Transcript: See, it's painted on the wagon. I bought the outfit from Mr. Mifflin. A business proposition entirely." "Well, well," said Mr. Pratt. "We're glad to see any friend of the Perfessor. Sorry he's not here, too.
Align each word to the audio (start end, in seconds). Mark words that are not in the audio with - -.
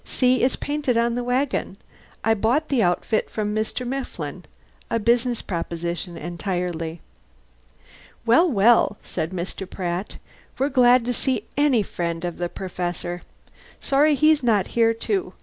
See, 0.03 0.41
it's 0.41 0.55
painted 0.55 0.97
on 0.97 1.13
the 1.13 1.23
wagon. 1.23 1.77
I 2.23 2.33
bought 2.33 2.69
the 2.69 2.81
outfit 2.81 3.29
from 3.29 3.53
Mr. 3.53 3.85
Mifflin. 3.85 4.45
A 4.89 4.97
business 4.97 5.43
proposition 5.43 6.17
entirely." 6.17 7.01
"Well, 8.25 8.49
well," 8.49 8.97
said 9.03 9.29
Mr. 9.29 9.69
Pratt. 9.69 10.17
"We're 10.57 10.69
glad 10.69 11.05
to 11.05 11.13
see 11.13 11.45
any 11.55 11.83
friend 11.83 12.25
of 12.25 12.37
the 12.39 12.49
Perfessor. 12.49 13.21
Sorry 13.79 14.15
he's 14.15 14.41
not 14.41 14.69
here, 14.73 14.95
too. 14.95 15.33